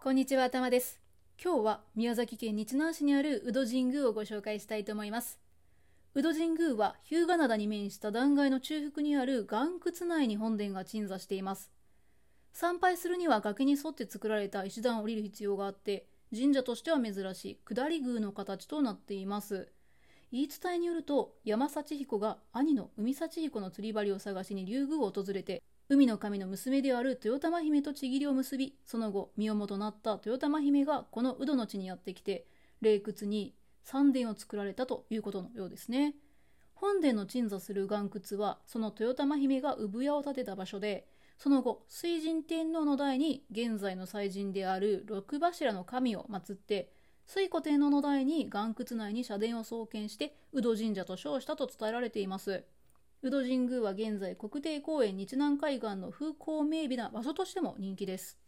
[0.00, 1.00] こんにちは、頭です。
[1.42, 5.40] 今日は宮崎県日南市にある宇戸神宮をご紹介したいと思います。
[6.14, 11.72] 宇戸神宮は日向灘に面した断崖の中腹にある岩窟内に本殿が鎮座しています。
[12.52, 19.68] 参拝するには崖に沿って作られた石段を降りる必要があって、神社としては珍しい下り宮の形となっています。
[20.30, 25.60] 言い伝えによると山幸彦が兄の海幸彦の釣り針を探しに竜宮を訪れて
[25.90, 32.46] 海の神の娘である豊玉姫とちぎりを結びその後身重となった豊玉姫がこの宇戸の地にやってきて
[32.82, 36.14] 霊窟に三殿を作られたということのようですね。
[36.74, 46.92] 本殿の鎮座する岩窟はその豊玉姫が産屋を建てた場所でその後水神天皇の代に現在の祭神である六柱の神を祀って
[47.26, 52.62] 水古天皇の代に岩窟内に社殿を創建して宇戸神社と称したと伝えられています。
[53.20, 58.38] 宇戸神宮は現在国定公園日南海岸の風光明媚な場所としても人気です。